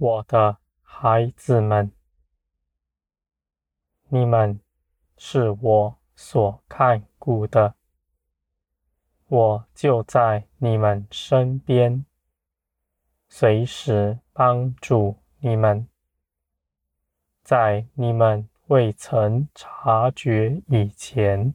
[0.00, 1.90] 我的孩子们，
[4.10, 4.60] 你们
[5.16, 7.74] 是我所看顾的，
[9.26, 12.06] 我就在你们身边，
[13.28, 15.88] 随时帮助你们，
[17.42, 21.54] 在你们未曾察觉以前，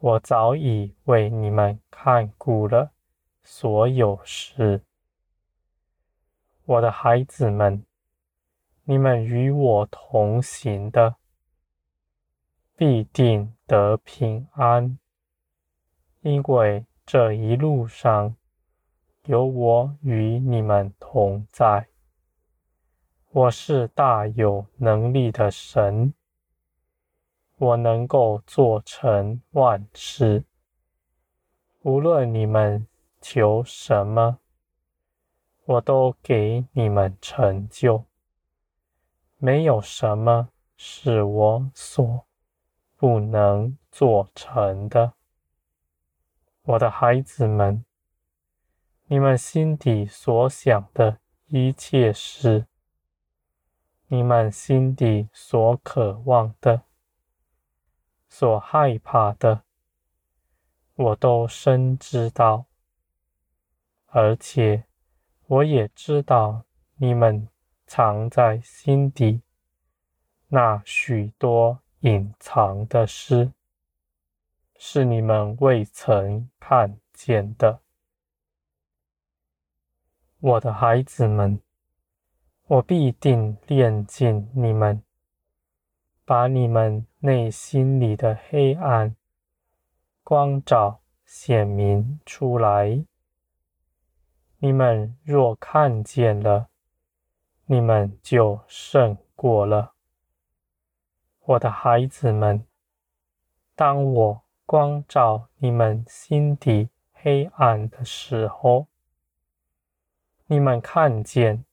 [0.00, 2.90] 我早已为你们看顾了
[3.44, 4.82] 所有事。
[6.66, 7.84] 我的孩子们，
[8.84, 11.16] 你们与我同行的，
[12.74, 14.98] 必定得平安，
[16.22, 18.34] 因为这一路上
[19.26, 21.88] 有我与你们同在。
[23.30, 26.14] 我是大有能力的神，
[27.58, 30.44] 我能够做成万事，
[31.82, 32.86] 无论你们
[33.20, 34.38] 求什么。
[35.66, 38.04] 我都给你们成就，
[39.38, 42.26] 没有什么是我所
[42.96, 45.14] 不能做成的。
[46.64, 47.82] 我的孩子们，
[49.06, 52.66] 你们心底所想的一切事，
[54.08, 56.82] 你们心底所渴望的、
[58.28, 59.62] 所害怕的，
[60.94, 62.66] 我都深知道，
[64.08, 64.84] 而且。
[65.46, 66.64] 我也知道
[66.96, 67.48] 你们
[67.86, 69.42] 藏在心底
[70.48, 73.52] 那许多隐藏的诗，
[74.76, 77.80] 是你们未曾看见的。
[80.40, 81.60] 我的孩子们，
[82.66, 85.02] 我必定炼尽你们，
[86.24, 89.14] 把你们内心里的黑暗
[90.22, 93.04] 光照显明出来。
[94.64, 96.70] 你们若看见了，
[97.66, 99.92] 你们就胜过了。
[101.40, 102.66] 我的孩子们，
[103.74, 108.86] 当我光照你们心底黑暗的时候，
[110.46, 111.66] 你们看见，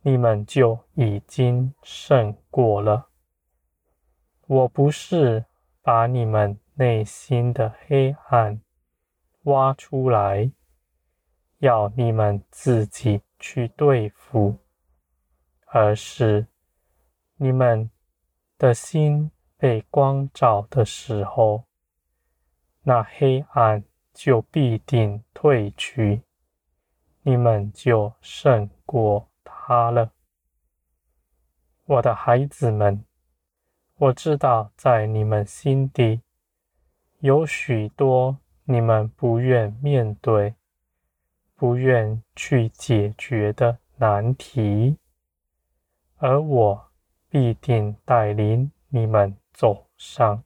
[0.00, 3.10] 你们就已经胜过了。
[4.46, 5.44] 我不是
[5.82, 8.62] 把你们内心的黑暗
[9.42, 10.50] 挖出来。
[11.58, 14.58] 要你们自己去对付，
[15.66, 16.46] 而是
[17.36, 17.90] 你们
[18.56, 21.64] 的心被光照的时候，
[22.82, 23.82] 那黑暗
[24.14, 26.22] 就必定退去，
[27.22, 30.12] 你们就胜过他了。
[31.84, 33.04] 我的孩子们，
[33.96, 36.22] 我知道在你们心底
[37.18, 40.54] 有许多你们不愿面对。
[41.58, 44.96] 不愿去解决的难题，
[46.18, 46.92] 而我
[47.28, 50.44] 必定带领你们走上。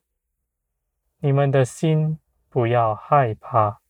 [1.18, 2.18] 你们的心
[2.48, 3.82] 不要害怕，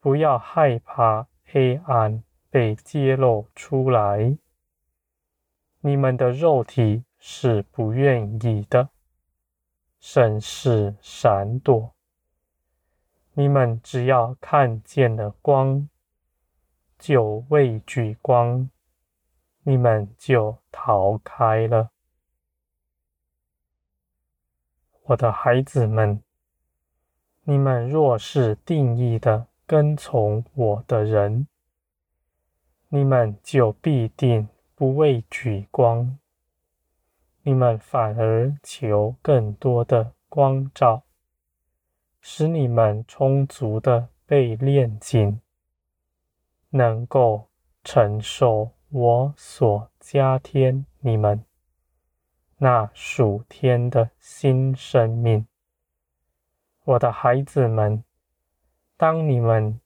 [0.00, 4.36] 不要害怕黑暗被揭露出来。
[5.80, 8.90] 你们的肉体是不愿意的，
[9.98, 11.94] 甚是闪躲。
[13.32, 15.88] 你们只要看见了光。
[16.98, 18.68] 就畏惧光，
[19.62, 21.90] 你们就逃开了。
[25.04, 26.22] 我的孩子们，
[27.44, 31.46] 你们若是定义的跟从我的人，
[32.88, 36.18] 你们就必定不畏惧光，
[37.42, 41.04] 你们反而求更多的光照，
[42.20, 45.40] 使你们充足的被炼净。
[46.70, 47.48] 能够
[47.82, 51.44] 承受我所加添你们
[52.58, 55.46] 那属天的新生命，
[56.84, 58.02] 我的孩子们，
[58.96, 59.80] 当你们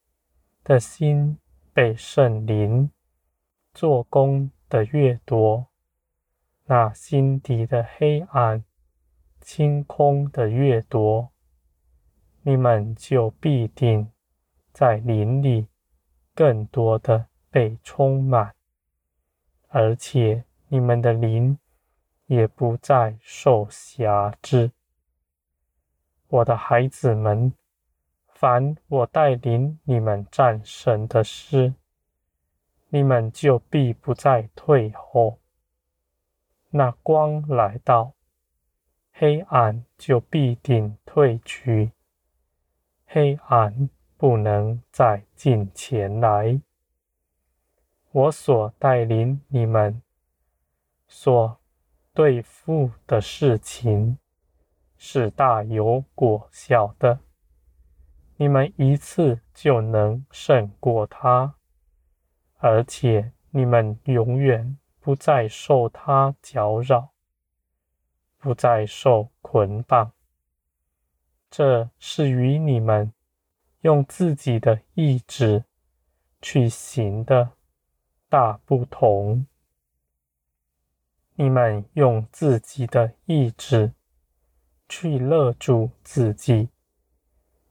[0.64, 1.38] 的心
[1.72, 2.90] 被圣灵
[3.74, 5.66] 做工的越多，
[6.64, 8.64] 那心底的黑暗
[9.40, 11.30] 清空的越多，
[12.42, 14.10] 你们就必定
[14.72, 15.68] 在灵里。
[16.34, 18.54] 更多的被充满，
[19.68, 21.58] 而且你们的灵
[22.26, 24.72] 也不再受辖制。
[26.28, 27.52] 我的孩子们，
[28.28, 31.74] 凡我带领你们战胜的事，
[32.88, 35.38] 你们就必不再退后。
[36.70, 38.14] 那光来到，
[39.12, 41.92] 黑暗就必定退去。
[43.04, 43.90] 黑暗。
[44.22, 46.60] 不能再进前来。
[48.12, 50.00] 我所带领你们
[51.08, 51.58] 所
[52.14, 54.16] 对付的事情
[54.96, 57.18] 是大有果效的，
[58.36, 61.56] 你们一次就能胜过他，
[62.58, 67.08] 而且你们永远不再受他搅扰，
[68.38, 70.12] 不再受捆绑。
[71.50, 73.12] 这是与你们
[73.82, 75.64] 用自己的意志
[76.40, 77.50] 去行的
[78.28, 79.46] 大不同。
[81.36, 83.92] 你们用自己的意志
[84.88, 86.70] 去勒住自己，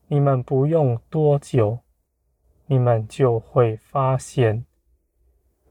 [0.08, 1.80] 你们不用多久，
[2.68, 4.66] 你们就会发现，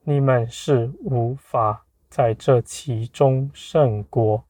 [0.03, 4.45] 你们是无法在这其中胜过，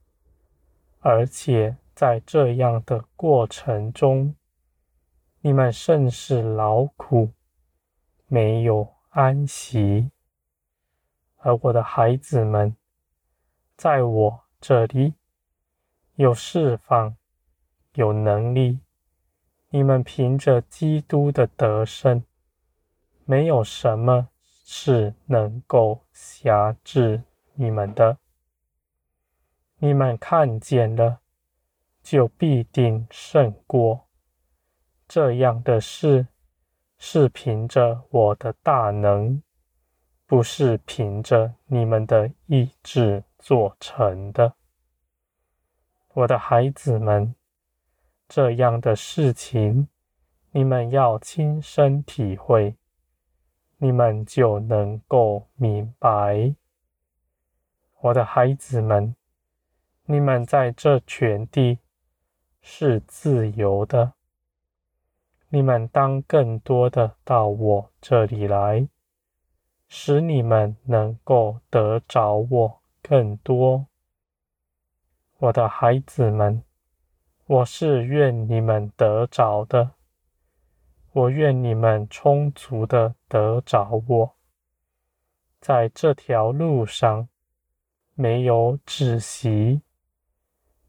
[0.99, 1.77] 而且。
[1.93, 4.35] 在这样的过程中，
[5.41, 7.31] 你们甚是劳苦，
[8.27, 10.11] 没有安息。
[11.37, 12.77] 而我的孩子们，
[13.77, 15.15] 在我这里
[16.17, 17.17] 有释放，
[17.95, 18.81] 有能力。
[19.71, 22.25] 你们凭着基督的得胜，
[23.25, 24.29] 没有什么
[24.65, 27.23] 是能够辖制
[27.55, 28.19] 你们的。
[29.79, 31.21] 你们看见了。
[32.03, 34.09] 就必定胜过。
[35.12, 36.29] 这样的事
[36.97, 39.43] 是凭着我的大能，
[40.25, 44.55] 不是凭着你们的意志做成的。
[46.15, 47.35] 我的孩子们，
[48.29, 49.89] 这样的事情
[50.53, 52.77] 你们要亲身体会，
[53.79, 56.55] 你们就能够明白。
[57.99, 59.17] 我的孩子们，
[60.05, 61.81] 你们在这全地。
[62.62, 64.12] 是自由的，
[65.52, 68.88] 你们当更多的到我这里来，
[69.88, 73.87] 使你们能够得着我更多。
[75.38, 76.62] 我的孩子们，
[77.47, 79.91] 我是愿你们得着的，
[81.12, 84.37] 我愿你们充足的得着我，
[85.61, 87.29] 在这条路上
[88.14, 89.82] 没有止息，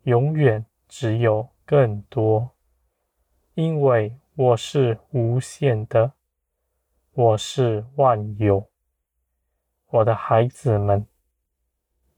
[0.03, 1.49] 永远只有。
[1.63, 2.51] 更多，
[3.53, 6.13] 因为我是无限的，
[7.11, 8.69] 我是万有。
[9.87, 11.05] 我的孩子们，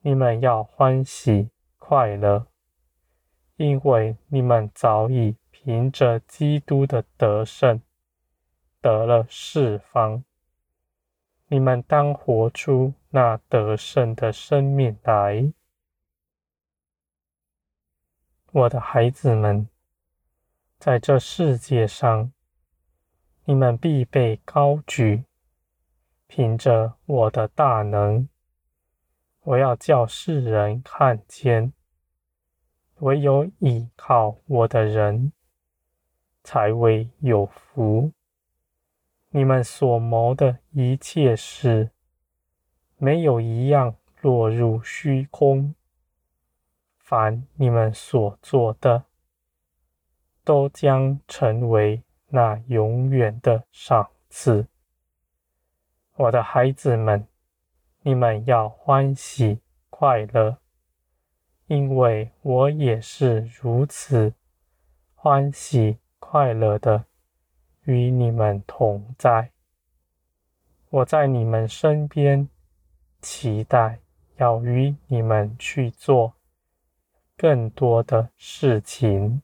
[0.01, 1.49] 你们要欢喜
[1.79, 2.45] 快乐，
[3.55, 7.81] 因为你们早已凭着基督的得胜
[8.79, 10.23] 得了释放。
[11.47, 15.51] 你们当活出那得胜的生命来。
[18.51, 19.67] 我的孩子们，
[20.85, 22.33] 在这世界上，
[23.45, 25.23] 你们必被高举，
[26.27, 28.27] 凭着我的大能。
[29.43, 31.71] 我要叫世人看见，
[32.95, 35.31] 唯有倚靠我的人，
[36.43, 38.11] 才为有福。
[39.29, 41.91] 你们所谋的一切事，
[42.97, 45.73] 没有一样落入虚空。
[46.97, 49.05] 凡你们所做的，
[50.43, 54.67] 都将成为那永远的赏赐。
[56.15, 57.27] 我的孩子们，
[58.01, 59.59] 你们要欢喜
[59.89, 60.57] 快乐，
[61.67, 64.33] 因为我也是如此
[65.15, 67.05] 欢喜快乐的
[67.83, 69.51] 与你们同在。
[70.89, 72.47] 我在你们身边，
[73.21, 73.99] 期待
[74.35, 76.33] 要与你们去做。
[77.35, 79.41] 更多的事情，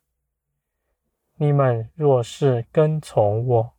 [1.42, 3.74] 你们若是跟从我，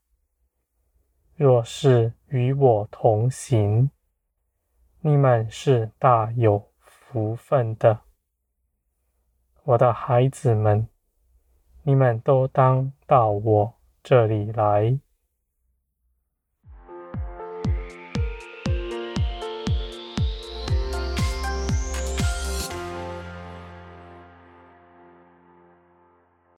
[1.37, 3.91] 若是与我同行，
[5.01, 8.01] 你们是大有福分的。
[9.65, 10.89] 我的孩子们，
[11.83, 14.99] 你们都当到我这里来，